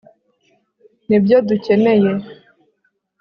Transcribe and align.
nibyo 1.07 1.37
dukeneye 1.47 2.11